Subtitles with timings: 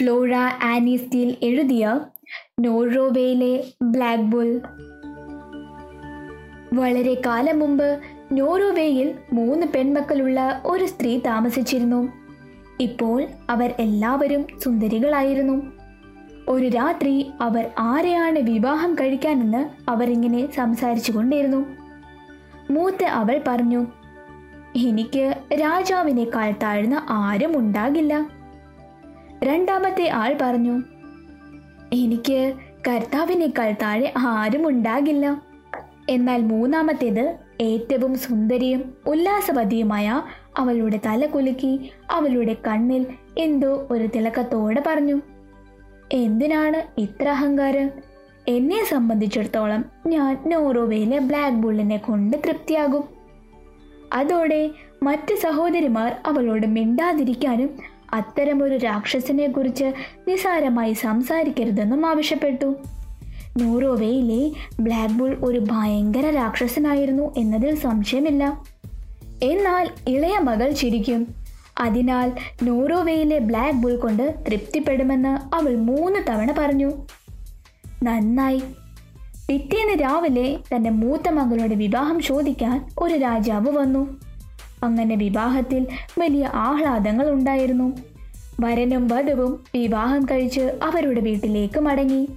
[0.00, 2.00] Flora Annie Steel എഴുതിയ
[2.60, 4.60] നോർവേയിലെ black bull.
[6.74, 8.00] വളരെ കാലം മുമ്പ്
[8.32, 12.12] നോർവേയിൽ മൂന്ന് പെൺമക്കളുള്ള ഒരു സ്ത്രീ താമസിച്ചിരുന്നു.
[12.80, 15.72] ഇപ്പോൾ അവർ എല്ലാവരും സുന്ദരികളായിരുന്നു.
[16.48, 21.66] ഒരു രാത്രി അവർ ആരെയാണ് വിവാഹം കഴിക്കാനെന്ന് അവരിങ്ങനെ സംസാരിച്ചു കൊണ്ടിരുന്നു
[22.70, 23.86] മൂത്ത അവൾ പറഞ്ഞു
[24.76, 28.43] എനിക്ക് രാജാവിനേക്കാൾ താഴ്ന്ന ആരും ഉണ്ടാകില്ല.
[29.42, 30.82] രണ്ടാമത്തെ ആൾ പറഞ്ഞു
[31.92, 32.54] എനിക്ക്
[32.88, 35.42] കർത്താവിനേക്കാൾ താഴെ ആരും ഉണ്ടാകില്ല.
[36.08, 40.22] എന്നാൽ മൂന്നാമത്തേത് ഏറ്റവും സുന്ദരിയും ഉല്ലാസവതിയുമായ
[40.58, 43.06] അവളുടെ തല കുലുക്കി അവളുടെ കണ്ണിൽ
[43.38, 45.20] എന്തോ ഒരു തിളക്കത്തോടെ പറഞ്ഞു
[46.12, 47.90] എന്തിനാണ് ഇത്ര അഹങ്കാരം?
[48.48, 53.04] എന്നെ സംബന്ധിച്ചിടത്തോളം ഞാൻ നോർവേയിലെ ബ്ലാക്ക് ബുള്ളിനെ കൊണ്ട് തൃപ്തിയാകും.
[54.12, 54.70] അതോടെ
[55.02, 57.70] മറ്റ് സഹോദരിമാർ അവളോട് മിണ്ടാതിരിക്കാനും
[58.14, 59.92] അത്തരമൊരു രാക്ഷസിനെ കുറിച്ച്
[60.28, 62.76] നിസാരമായി സംസാരിക്കരുതെന്നും ആവശ്യപ്പെട്ടു.
[63.58, 68.62] നൂറോവയിലെ ബ്ലാക്ക് ബുൾ ഒരു ഭയങ്കര രാക്ഷസനായിരുന്നു എന്നതിൽ സംശയമില്ല.
[69.42, 71.34] എന്നാൽ ഇളയ മകൾ ചിരിക്കും.
[71.80, 76.92] അതിനാൽ നോർവേയിലെ ബ്ലാക്ക് ബുൾ കൊണ്ട് തൃപ്തിപ്പെടുമെന്ന് അവൾ മൂന്ന് തവണ പറഞ്ഞു.
[78.02, 78.62] നന്നായി.
[79.48, 84.23] പിറ്റേന്ന് രാവിലെ തന്റെ മൂത്ത മകളുടെ വിവാഹം ചോദിക്കാൻ ഒരു രാജാവ് വന്നു.
[84.84, 85.86] അങ്ങനെ വിവാഹത്തിൽ
[86.18, 87.96] വലിയ ആഹ്ലാദങ്ങൾ ഉണ്ടായിരുന്നു.
[88.60, 92.28] വരനും വധുവും വിവാഹം കഴിച്ച് അവരുടെ വീട്ടിലേക്ക് മടങ്ങി.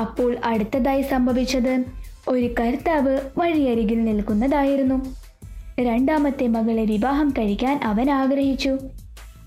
[0.00, 1.84] അപ്പോൾ അടുത്തതായി സംഭവിച്ചത്
[2.28, 5.14] ഒരു കർത്താവ് വഴിയരികിൽ നിൽക്കുന്നതായിരുന്നു.
[5.80, 8.76] രണ്ടാമത്തെ മകളെ വിവാഹം കഴിക്കാൻ അവൻ ആഗ്രഹിച്ചു.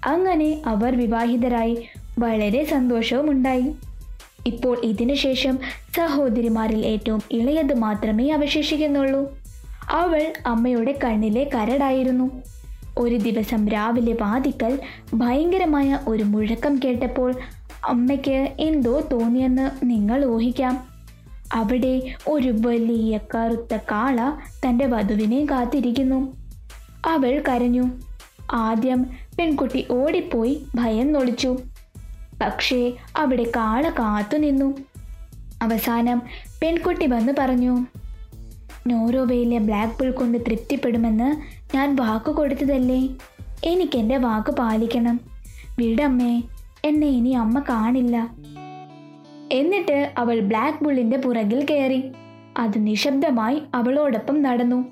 [0.06, 1.88] അങ്ങനെ അവർ വിവാഹിതരായി
[2.20, 3.76] വളരെ സന്തോഷവും ഉണ്ടായി
[4.48, 5.60] ഇപ്പോൾ ഇതിനുശേഷം
[5.96, 9.45] സഹോദരിമാരിൽ ഏറ്റവും ഇളയത് മാത്രമേ അവശേഷിക്കുന്നുള്ളൂ.
[9.90, 12.42] അവൾ അമ്മയുടെ കണ്ണിലെ കരടായിരുന്നു.
[12.98, 14.80] ഒരു ദിവസം രാവിലെ വാതിക്കൽ
[15.14, 17.34] ഭയങ്കരമായ ഒരു മുഴക്കം കേട്ടപ്പോൾ
[17.86, 20.88] അമ്മയ്ക്ക് എന്തോ തോന്നിയെന്ന് നിങ്ങൾ ഊഹിക്കാം.
[21.54, 24.32] അവിടെ ഒരു വലിയ കറുത്ത കാള
[24.66, 26.34] തന്റെ വധുവിനെ കാത്തിരിക്കുന്നു.
[27.06, 27.84] അവൾ കരഞ്ഞു.
[28.54, 29.04] ആദ്യം
[29.40, 31.58] പെൺകുട്ടി ഓടിപ്പോയി ഭയം നൊളിച്ചു
[32.42, 34.78] പക്ഷേ അവിടെ കാള കാത്തുനിന്നു.
[35.62, 36.22] അവസാനം
[36.62, 37.86] പെൺകുട്ടി വന്ന് പറഞ്ഞു
[38.88, 41.36] നോർവേയിലെ ബ്ലാക്ക് ബുൾ കൊണ്ട് തൃപ്തിപ്പെടുമെന്ന്
[41.76, 43.08] ഞാൻ വാക്ക് കൊടുത്തതല്ലേ?
[43.64, 45.20] എനിക്കെന്റെ വാക്ക് പാലിക്കണം.
[45.80, 46.44] വിടമ്മേ
[46.86, 48.30] എന്നെ ഇനി അമ്മ കാണില്ല.
[49.52, 52.12] എന്നിട്ട് അവൾ ബ്ലാക്ക് ബുള്ളിന്റെ പുറകിൽ കയറി.
[52.58, 54.86] അത് നിശബ്ദമായി അവളോടൊപ്പം നടന്നു.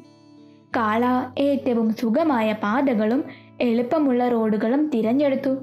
[0.75, 1.05] കാള
[1.37, 3.23] ഏറ്റവും സുഖമായ പാതകളും
[3.61, 5.55] എളുപ്പമുള്ള റോഡുകളും തിരഞ്ഞെടുത്തു.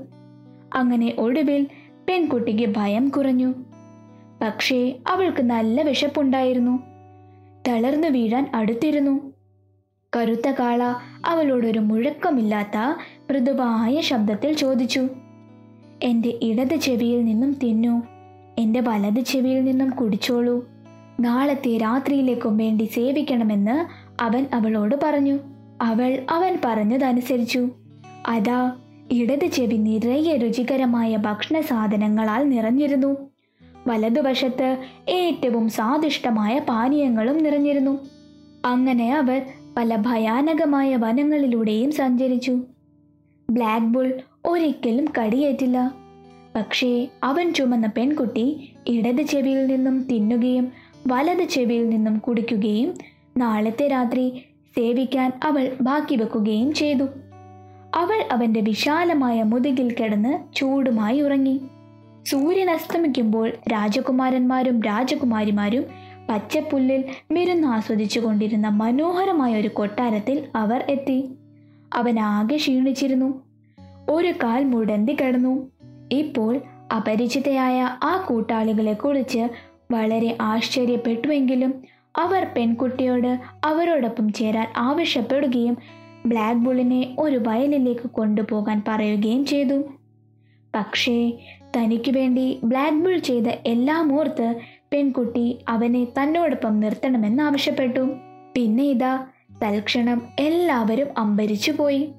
[0.75, 1.67] അങ്ങനെ ഒടുവിൽ
[2.09, 3.55] പെൺകുട്ടിക്ക് ഭയം കുറഞ്ഞു.
[4.43, 6.90] പക്ഷേ അവൾക്ക് നല്ല വിശപ്പുണ്ടായിരുന്നു.
[7.69, 9.33] തളർന്നു വീഴാൻ അടുത്തിരുന്നു.
[10.17, 10.95] കറുത്ത കാള
[11.25, 12.77] അവളോടൊരു മുഴക്കമില്ലാത്ത
[13.31, 15.09] മൃദുവായ ശബ്ദത്തിൽ ചോദിച്ചു
[16.03, 18.03] എന്റെ ഇടത് ചെവിയിൽ നിന്നും തിന്നു
[18.59, 20.71] എന്റെ വലത് ചെവിയിൽ നിന്നും കുടിച്ചോളൂ.
[21.21, 23.85] നാളത്തെ രാത്രിയിലേക്കും വേണ്ടി സേവിക്കണമെന്ന്
[24.23, 25.39] അവൻ അവളോട് പറഞ്ഞു.
[25.83, 27.69] അവൾ അവൻ പറഞ്ഞതനുസരിച്ചു.
[28.29, 28.77] അതാ
[29.13, 33.30] ഇടത് ചെവി നിറയെ രുചികരമായ ഭക്ഷണ സാധനങ്ങളാൽ നിറഞ്ഞിരുന്നു.
[33.91, 34.77] വലതുവശത്ത്
[35.09, 37.99] ഏറ്റവും സ്വാദിഷ്ടമായ പാനീയങ്ങളും നിറഞ്ഞിരുന്നു.
[38.65, 39.43] അങ്ങനെ അവർ
[39.77, 42.61] പല ഭയാനകമായ വനങ്ങളിലൂടെയും സഞ്ചരിച്ചു.
[43.51, 44.13] ബ്ലാക്ക് ബുൾ
[44.47, 45.93] ഒരിക്കലും കടിയേറ്റില്ല.
[46.57, 50.73] പക്ഷേ അവൻ ചുമന്ന പെൺകുട്ടി ഇടത് ചെവിയിൽ നിന്നും തിന്നുകയും
[51.07, 52.95] വലത് ചെവിയിൽ നിന്നും കുടിക്കുകയും
[53.37, 54.43] നാളത്തെ രാത്രി
[54.77, 57.05] സേവിക്കാൻ അവൾ ബാക്കി വെക്കുകയും ചെയ്തു.
[57.95, 61.61] അവൾ അവന്റെ വിശാലമായ മുതുകിൽ കിടന്ന് ചൂടുമായി ഉറങ്ങി.
[62.27, 65.85] സൂര്യൻ അസ്തമിക്കുമ്പോൾ രാജകുമാരന്മാരും രാജകുമാരിമാരും
[66.31, 71.29] പച്ചപ്പുല്ലിൽ മിരുന്ന് ആസ്വദിച്ചു കൊണ്ടിരുന്ന മനോഹരമായ ഒരു കൊട്ടാരത്തിൽ അവർ എത്തി.
[71.95, 73.43] അവൻ ആകെ ക്ഷീണിച്ചിരുന്നു.
[74.11, 75.71] ഒരു കാൽ മുടന്തി കിടന്നു.
[76.13, 76.61] ഇപ്പോൾ
[76.97, 79.49] അപരിചിതയായ ആ കൂട്ടാളികളെ കുറിച്ച്
[79.91, 81.85] വളരെ ആശ്ചര്യപ്പെട്ടുവെങ്കിലും
[82.17, 85.79] അവർ പെൺകുട്ടിയോട് അവരോടൊപ്പം ചേരാൻ ആവശ്യപ്പെടുകയും
[86.27, 89.83] ബ്ലാക്ക് ബുള്ളിനെ ഒരു വയലിലേക്ക് കൊണ്ടുപോകാൻ പറയുകയും ചെയ്തു.
[90.75, 91.33] പക്ഷേ
[91.77, 94.55] തനിക്ക് വേണ്ടി ബ്ലാക്ക് ബുൾ ചെയ്ത എല്ലാം ഓർത്ത്
[94.93, 98.15] പെൺകുട്ടി അവനെ തന്നോടൊപ്പം നിർത്തണമെന്ന് ആവശ്യപ്പെട്ടു.
[98.57, 99.27] പിന്നെ ഇതാ
[99.63, 102.13] തൽക്ഷണം എല്ലാവരും അമ്പരിച്ചു പോയി.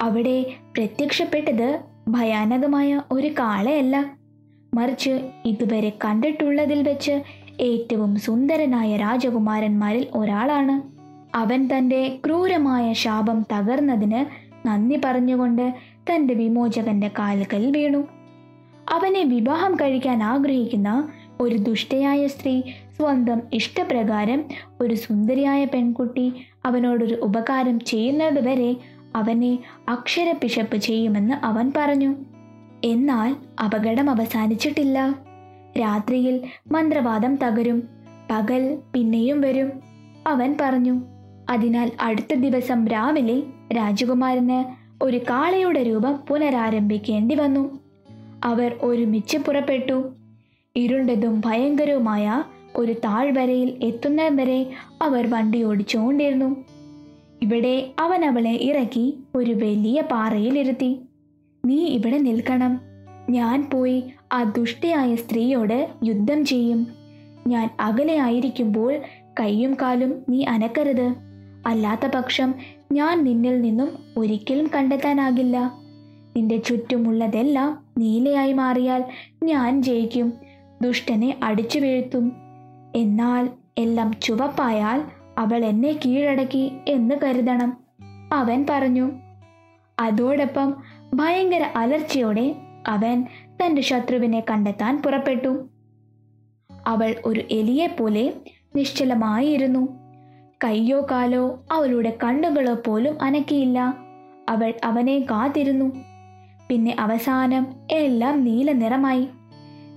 [0.00, 4.12] അവിടെ പ്രത്യക്ഷപ്പെട്ടത് ഭയാനകമായ ഒരു കാളയല്ല.
[4.74, 7.22] മറിച്ച് ഇതുവരെ കണ്ടിട്ടുള്ളതിൽ വെച്ച്
[7.60, 10.98] ഏറ്റവും സുന്ദരനായ രാജകുമാരന്മാരിൽ ഒരാളാണ്.
[11.36, 15.74] അവൻ തന്റെ ക്രൂരമായ ശാപം തകർന്നതിന് നന്ദി പറഞ്ഞുകൊണ്ട്
[16.10, 18.17] തന്റെ വിമോചകന്റെ കാലുകൾ വീണു.
[18.88, 21.08] അവനെ വിവാഹം കഴിക്കാൻ ആഗ്രഹിക്കുന്ന
[21.40, 22.60] ഒരു ദുഷ്ടയായ സ്ത്രീ
[22.96, 24.44] സ്വന്തം ഇഷ്ടപ്രകാരം
[24.80, 26.32] ഒരു സുന്ദരിയായ പെൺകുട്ടി
[26.64, 28.76] അവനോടൊരു ഉപകാരം ചെയ്യുന്നത് വരെ
[29.16, 29.58] അവനെ
[29.88, 32.14] അക്ഷരപ്പിശപ്പ് ചെയ്യുമെന്ന് അവൻ പറഞ്ഞു.
[32.84, 35.18] എന്നാൽ അപകടം അവസാനിച്ചിട്ടില്ല.
[35.80, 36.40] രാത്രിയിൽ
[36.72, 37.88] മന്ത്രവാദം തകരും.
[38.30, 39.72] പകൽ പിന്നെയും വരും.
[40.26, 41.02] അവൻ പറഞ്ഞു
[41.50, 43.42] അതിനാൽ അടുത്ത ദിവസം രാവിലെ
[43.76, 44.64] രാജകുമാരന്
[45.04, 47.87] ഒരു കാളയുടെ രൂപം പുനരാരംഭിക്കേണ്ടി വന്നു.
[48.44, 50.12] അവർ ഒരുമിച്ച് പുറപ്പെട്ടു.
[50.76, 52.44] ഇരുണ്ടതും ഭയങ്കരവുമായ
[52.76, 54.70] ഒരു താഴ്വരയിൽ എത്തുന്നത് വരെ
[55.02, 56.56] അവർ വണ്ടി ഓടിച്ചുകൊണ്ടിരുന്നു.
[57.42, 61.00] ഇവിടെ അവൻ അവളെ ഇറക്കി ഒരു വലിയ പാറയിലിരുത്തി
[61.66, 62.80] നീ ഇവിടെ നിൽക്കണം.
[63.30, 66.86] ഞാൻ പോയി ആ ദുഷ്ടയായ സ്ത്രീയോട് യുദ്ധം ചെയ്യും.
[67.46, 68.94] ഞാൻ അകലെ ആയിരിക്കുമ്പോൾ
[69.40, 71.14] കൈയും കാലും നീ അനക്കരുത്.
[71.66, 72.54] അല്ലാത്ത പക്ഷം
[72.92, 75.87] ഞാൻ നിന്നിൽ നിന്നും ഒരിക്കലും കണ്ടെത്താനാകില്ല.
[76.38, 79.04] നിന്റെ ചുറ്റുമുള്ളതെല്ലാം നീലയായി മാറിയാൽ
[79.42, 80.32] ഞാൻ ജയിക്കും.
[80.82, 82.32] ദുഷ്ടനെ അടിച്ചു വീഴ്ത്തും.
[82.96, 83.48] എന്നാൽ
[83.78, 85.02] എല്ലാം ചുവപ്പായാൽ
[85.38, 87.76] അവൾ എന്നെ കീഴടക്കി എന്ന് കരുതണം.
[88.32, 89.10] അവൻ പറഞ്ഞു
[90.00, 90.74] അതോടൊപ്പം
[91.14, 92.54] ഭയങ്കര അലർച്ചയോടെ
[92.88, 95.68] അവൻ തന്റെ ശത്രുവിനെ കണ്ടെത്താൻ പുറപ്പെട്ടു.
[96.86, 98.32] അവൾ ഒരു എലിയെപ്പോലെ
[98.76, 99.88] നിശ്ചലമായിരുന്നു.
[100.64, 103.94] കയ്യോ കാലോ അവളുടെ കണ്ണുകളോ പോലും അനക്കിയില്ല.
[104.48, 106.17] അവൾ അവനെ കാത്തിരുന്നു.
[106.68, 109.28] പിന്നെ അവസാനം എല്ലാം നീല നിറമായി.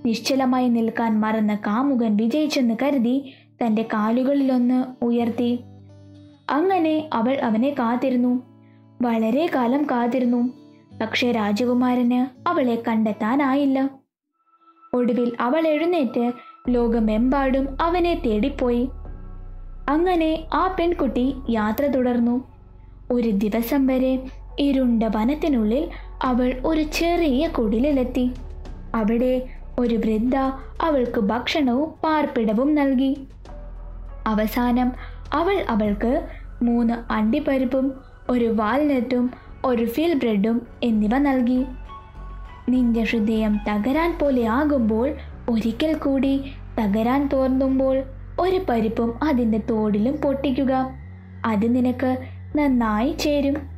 [0.06, 3.32] നിശ്ചലമായി നിൽക്കാൻ മറന്ന കാമുകൻ വിജയിച്ചെന്ന് കരുതി
[3.64, 5.60] തന്റെ കാലുകളിലൊന്ന് ഉയർത്തി.
[6.50, 8.42] അങ്ങനെ അവൾ അവനെ കാത്തിരുന്നു.
[9.02, 10.50] വളരെ കാലം കാത്തിരുന്നു.
[11.00, 13.90] പക്ഷേ രാജകുമാരന് അവളെ കണ്ടെത്താനായില്ല.
[14.94, 16.32] ഒടുവിൽ അവൾ എഴുന്നേറ്റ്
[16.68, 18.88] ലോകമെമ്പാടും അവനെ തേടിപ്പോയി.
[19.88, 22.52] അങ്ങനെ ആ പെൺകുട്ടി യാത്ര തുടർന്നു.
[23.12, 24.26] ഒരു ദിവസം വരെ
[24.58, 25.88] ഇരുണ്ട വനത്തിനുള്ളിൽ
[26.22, 28.30] അവൾ ഒരു ചെറിയ കുടിലെത്തി
[28.94, 30.36] അവിടെ ഒരു വൃദ്ധ
[30.80, 33.26] അവൾക്ക് ഭക്ഷണവും പാർപ്പിടവും നൽകി.
[34.26, 34.92] അവസാനം
[35.32, 36.28] അവൾ അവൾക്ക്
[36.62, 37.92] മൂന്ന് അണ്ടിപ്പരിപ്പും
[38.30, 39.30] ഒരു വാൽനട്ടും
[39.64, 41.64] ഒരു ഫിൽ ബ്രെഡും എന്നിവ നൽകി.
[42.68, 45.14] നിന്റെ ഹൃദയം തകരാൻ പോലെ ആകുമ്പോൾ
[45.50, 48.02] ഒരിക്കൽ കൂടി തകരാൻ തോന്നുമ്പോൾ
[48.40, 50.90] ഒരു പരിപ്പും അതിന്റെ തോടിലും പൊട്ടിക്കുക.
[51.46, 52.16] അത് നിനക്ക്
[52.56, 53.71] നന്നായി ചേരും.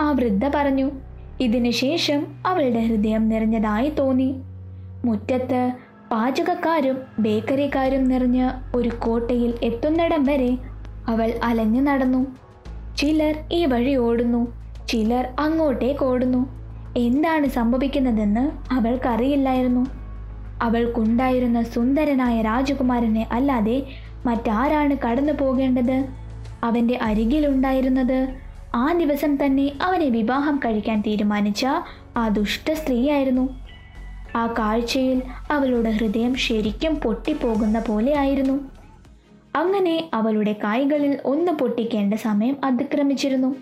[0.00, 0.88] ആ വൃദ്ധ പറഞ്ഞു
[1.40, 4.30] ഇതിനു ശേഷം അവളുടെ ഹൃദയം നിറഞ്ഞതായി തോന്നി.
[5.04, 5.60] മുറ്റത്ത്
[6.12, 10.58] പാചകക്കാരും ബേക്കറിക്കാരും നിറഞ്ഞ് ഒരു കോട്ടയിൽ എത്തുന്നിടം വരെ
[11.08, 12.22] അവൾ അലഞ്ഞു നടന്നു.
[12.98, 14.42] ചിലർ ഈ വഴി ഓടുന്നു
[14.88, 16.42] ചിലർ അങ്ങോട്ടേക്ക് ഓടുന്നു.
[16.96, 19.84] എന്താണ് സംഭവിക്കുന്നതെന്ന് അവൾക്കറിയില്ലായിരുന്നു.
[20.62, 23.76] അവൾക്കുണ്ടായിരുന്ന സുന്ദരനായ രാജകുമാരനെ അല്ലാതെ
[24.26, 25.98] മറ്റാരാണ് കടന്നു പോകേണ്ടത്
[26.64, 28.45] അവന്റെ അരികിലുണ്ടായിരുന്നത്
[28.76, 31.66] ആ ദിവസം തന്നെ അവനെ വിവാഹം കഴിക്കാൻ തീരുമാനിച്ച
[32.16, 33.44] ആ ദുഷ്ട സ്ത്രീയായിരുന്നു.
[34.36, 38.70] ആ കാഴ്ചയിൽ അവളുടെ ഹൃദയം ശരിക്കും പൊട്ടിപ്പോകുന്ന പോലെയായിരുന്നു
[39.56, 43.56] അങ്ങനെ അവളുടെ കായ്കളിൽ ഒന്ന് പൊട്ടിക്കേണ്ട സമയം അതിക്രമിച്ചിരുന്നു.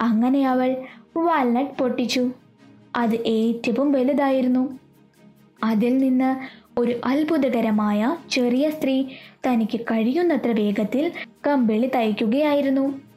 [0.00, 0.76] അങ്ങനെ അവൾ
[1.16, 2.30] വാൽനട്ട് പൊട്ടിച്ചു.
[2.96, 4.78] അത് ഏറ്റവും വലുതായിരുന്നു.
[5.64, 6.30] അതിൽ നിന്ന്
[6.80, 9.04] ഒരു അത്ഭുതകരമായ ചെറിയ സ്ത്രീ
[9.46, 11.12] തനിക്ക് കഴിയുന്നത്ര വേഗത്തിൽ
[11.46, 13.09] കമ്പിളി തയ്ക്കുകയായിരുന്നു.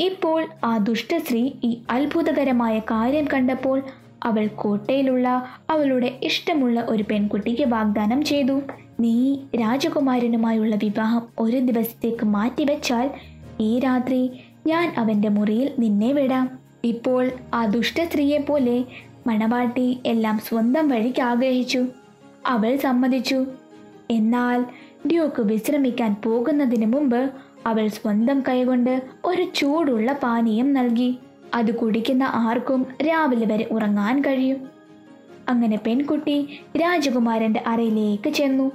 [0.00, 3.82] ഇപ്പോൾ ആ ദുഷ്ടസ്ത്രീ ഈ അത്ഭുതകരമായ കാര്യം കണ്ടപ്പോൾ
[4.24, 8.60] അവൾ കോട്ടയിലുള്ള അവളുടെ ഇഷ്ടമുള്ള ഒരു പെൺകുട്ടിക്ക് വാഗ്ദാനം ചെയ്തു.
[9.00, 13.10] നീ രാജകുമാരനുമായുള്ള വിവാഹം ഒരു ദിവസത്തേക്ക് മാറ്റിവെച്ചാൽ
[13.60, 14.30] ഈ രാത്രി
[14.66, 16.58] ഞാൻ അവന്റെ മുറിയിൽ നിന്നെ വിടാം.
[16.84, 18.84] ഇപ്പോൾ ആ ദുഷ്ടസ്ത്രീയെ പോലെ
[19.26, 21.86] മണവാട്ടി എല്ലാം സ്വന്തം വഴിക്ക് ആഗ്രഹിച്ചു.
[22.46, 23.46] അവൾ സമ്മതിച്ചു.
[24.10, 24.64] എന്നാൽ
[25.06, 27.30] ഡ്യൂക്ക് വിശ്രമിക്കാൻ പോകുന്നതിന് മുമ്പ്
[27.66, 31.18] അവൾ സ്വന്തം കൈകൊണ്ട് ഒരു ചൂടുള്ള പാനീയം നൽകി.
[31.54, 34.68] അത് കുടിക്കുന്ന ആർക്കും രാവിലെ വരെ ഉറങ്ങാൻ കഴിയും.
[35.48, 38.70] അങ്ങനെ പെൺകുട്ടി രാജകുമാരന്റെ അറയിലേക്ക് ചെന്നു.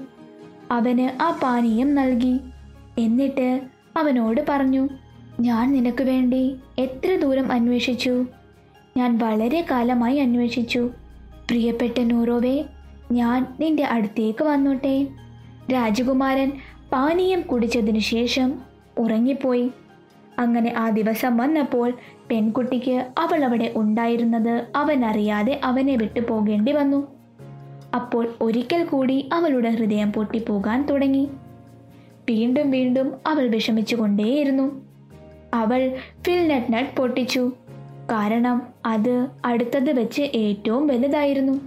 [0.72, 2.40] അവന് ആ പാനീയം നൽകി.
[2.98, 3.62] എന്നിട്ട്
[3.98, 4.90] അവനോട് പറഞ്ഞു
[5.40, 8.26] ഞാൻ നിനക്ക് വേണ്ടി എത്ര ദൂരം അന്വേഷിച്ചു?
[8.98, 10.90] ഞാൻ വളരെ കാലമായി അന്വേഷിച്ചു.
[11.50, 12.64] പ്രിയപ്പെട്ട നൂറോവേ
[13.12, 15.08] ഞാൻ നിന്റെ അടുത്തേക്ക് വന്നോട്ടെ.
[15.74, 16.52] രാജകുമാരൻ
[16.92, 19.72] പാനീയം കുടിച്ചതിനു ശേഷം ഉറങ്ങിപ്പോയി.
[20.40, 21.94] അങ്ങനെ ആ ദിവസം വന്നപ്പോൾ
[22.32, 27.08] പെൺകുട്ടിക്ക് അവൾ അവിടെ ഉണ്ടായിരുന്നത് അവൻ അറിയാതെ അവനെ വിട്ടു പോകേണ്ടി വന്നു.
[27.96, 31.30] അപ്പോൾ ഒരിക്കൽ കൂടി അവളുടെ ഹൃദയം പൊട്ടിപ്പോകാൻ തുടങ്ങി.
[32.30, 34.86] വീണ്ടും വീണ്ടും അവൾ വിഷമിച്ചുകൊണ്ടേയിരുന്നു.
[35.54, 37.52] അവൾ ഫിൽ നട്ട് നട്ട് പൊട്ടിച്ചു.
[38.12, 41.60] കാരണം അത് അടുത്തത് വെച്ച് ഏറ്റവും വലുതായിരുന്നു.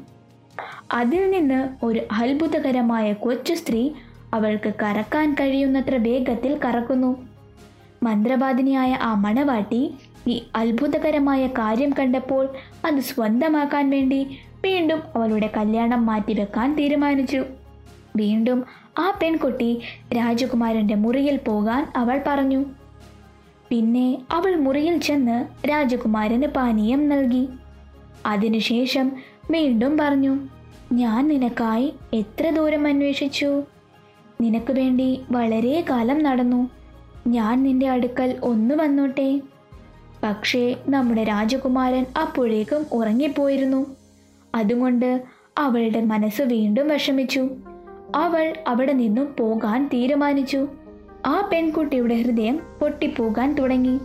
[0.92, 3.90] അതിൽ നിന്ന് ഒരു അത്ഭുതകരമായ കൊച്ചു സ്ത്രീ
[4.34, 7.26] അവൾക്ക് കറക്കാൻ കഴിയുന്നത്ര വേഗത്തിൽ കറക്കുന്നു.
[8.02, 9.94] മന്ത്രവാദിനിയായ ആ മണവാട്ടി
[10.28, 12.48] ഈ അത്ഭുതകരമായ കാര്യം കണ്ടപ്പോൾ
[12.84, 17.44] അത് സ്വന്തമാക്കാൻ വേണ്ടി വീണ്ടും അവളുടെ കല്യാണം മാറ്റിവെക്കാൻ തീരുമാനിച്ചു.
[18.16, 18.64] വീണ്ടും
[18.98, 19.80] ആ പെൺകുട്ടി
[20.12, 22.64] രാജകുമാരന്റെ മുറിയിൽ പോകാൻ അവൾ പറഞ്ഞു.
[23.70, 27.48] പിന്നെ അവൾ മുറിയിൽ ചെന്ന് രാജകുമാരന് പാനീയം നൽകി.
[28.26, 29.12] അതിനുശേഷം
[29.50, 30.38] വീണ്ടും പറഞ്ഞു
[30.92, 33.62] ഞാൻ നിനക്കായി എത്ര ദൂരം അന്വേഷിച്ചു?
[34.40, 36.70] നിനക്ക് വേണ്ടി വളരെ കാലം നടന്നു.
[37.26, 39.40] ഞാൻ നിന്റെ അടുക്കൽ ഒന്ന് വന്നോട്ടെ.
[40.22, 43.96] പക്ഷേ നമ്മുടെ രാജകുമാരൻ അപ്പോഴേക്കും ഉറങ്ങിപ്പോയിരുന്നു.
[44.54, 45.22] അതുകൊണ്ട്
[45.58, 47.48] അവളുടെ മനസ്സ് വീണ്ടും വിഷമിച്ചു.
[48.14, 50.68] അവൾ അവിടെ നിന്നും പോകാൻ തീരുമാനിച്ചു.
[51.26, 54.00] ആ പെൺകുട്ടിയുടെ ഹൃദയം പൊട്ടിപ്പോകാൻ തുടങ്ങി.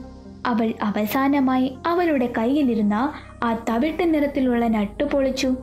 [0.46, 3.13] അവൾ അവസാനമായി അവളുടെ കയ്യിലിരുന്ന
[3.44, 5.56] ആ തവിട്ട് നിറത്തിലുള്ള നട്ടു പൊളിച്ചു.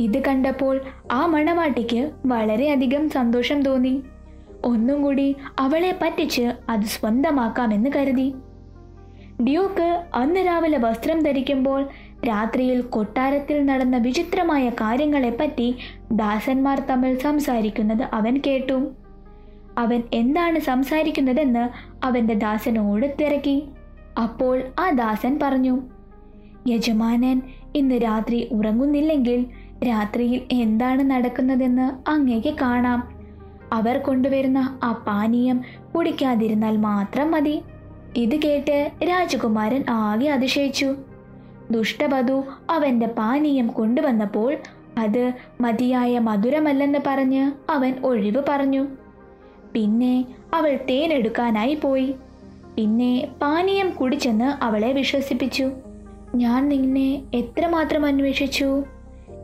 [0.00, 0.80] ഇത് കണ്ടപ്പോൾ
[1.12, 4.02] ആ മണവാട്ടിക്ക് വളരെയധികം സന്തോഷം തോന്നി.
[4.64, 8.34] ഒന്നും കൂടി അവളെ പറ്റിച്ച് അത് സ്വന്തമാക്കാമെന്ന് കരുതി.
[9.42, 11.88] ഡ്യൂക്ക് അന്ന് രാവിലെ വസ്ത്രം ധരിക്കുമ്പോൾ
[12.28, 15.76] രാത്രിയിൽ കൊട്ടാരത്തിൽ നടന്ന വിചിത്രമായ കാര്യങ്ങളെപ്പറ്റി
[16.12, 18.90] ദാസന്മാർ തമ്മിൽ സംസാരിക്കുന്നത് അവൻ കേട്ടു.
[19.78, 21.68] അവൻ എന്താണ് സംസാരിക്കുന്നതെന്ന്
[22.04, 23.62] അവന്റെ ദാസനോട് തിരക്കി.
[24.22, 25.82] അപ്പോൾ ആ ദാസൻ പറഞ്ഞു
[26.68, 27.42] യജമാനൻ
[27.74, 29.46] ഇന്ന് രാത്രി ഉറങ്ങുന്നില്ലെങ്കിൽ
[29.86, 33.14] രാത്രിയിൽ എന്താണ് നടക്കുന്നതെന്ന് അങ്ങേക്ക് കാണാം.
[33.72, 35.60] അവർ കൊണ്ടുവരുന്ന ആ പാനീയം
[35.96, 37.62] കുടിക്കാതിരുന്നാൽ മാത്രം മതി.
[38.16, 40.94] ഇത് കേട്ട് രാജകുമാരൻ ആകെ അതിശയിച്ചു.
[41.70, 44.56] ദുഷ്ടബധു അവന്റെ പാനീയം കൊണ്ടുവന്നപ്പോൾ
[44.98, 48.86] അത് മതിയായ മധുരമല്ലെന്ന് പറഞ്ഞ് അവൻ ഒഴിവ് പറഞ്ഞു.
[49.72, 50.24] പിന്നെ
[50.54, 52.14] അവൾ തേനെടുക്കാനായി പോയി.
[52.76, 55.70] പിന്നെ പാനീയം കുടിച്ചെന്ന് അവളെ വിശ്വസിപ്പിച്ചു.
[56.34, 58.84] ഞാൻ നിന്നെ എത്രമാത്രം അന്വേഷിച്ചു?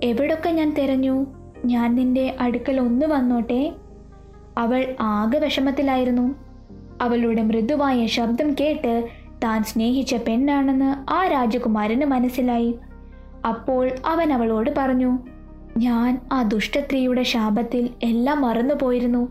[0.02, 1.26] എവിടൊക്കെ ഞാൻ തിരഞ്ഞു?
[1.64, 3.72] ഞാൻ നിന്റെ അടുക്കൽ ഒന്ന് വന്നോട്ടെ.
[4.58, 6.34] അവൾ ആകെ വിഷമത്തിലായിരുന്നു.
[7.02, 9.08] അവളുടെ മൃദുവായ ശബ്ദം കേട്ട്
[9.44, 12.78] താൻ സ്നേഹിച്ച പെണ്ണാണെന്ന് ആ രാജകുമാരന് മനസ്സിലായി.
[13.48, 15.18] അപ്പോൾ അവൻ അവളോട് പറഞ്ഞു
[15.76, 19.28] ഞാൻ ആ ദുഷ്ടസ്ത്രീയുടെ ശാപത്തിൽ എല്ലാം മറന്നു പോയിരുന്നു.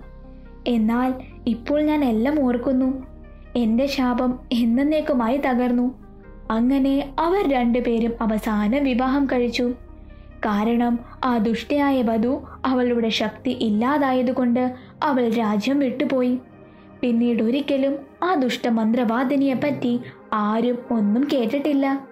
[0.67, 1.13] എന്നാൽ
[1.47, 3.07] ഇപ്പോൾ ഞാൻ എല്ലാം ഓർക്കുന്നു.
[3.55, 5.99] എന്റെ ശാപം എന്നേക്കുമായി തകർന്നു.
[6.51, 9.73] അങ്ങനെ അവർ രണ്ടുപേരും അവസാനം വിവാഹം കഴിച്ചു.
[10.46, 16.39] കാരണം ആ ദുഷ്ടയായ വധു അവളുടെ ശക്തി ഇല്ലാതായതുകൊണ്ട് അവൾ രാജ്യം വിട്ടുപോയി.
[17.01, 20.00] പിന്നീട് ഒരിക്കലും ആ ദുഷ്ടമന്ത്രവാദിനിയെ പറ്റി
[20.34, 22.08] ആരും ഒന്നും കേട്ടിട്ടില്ല.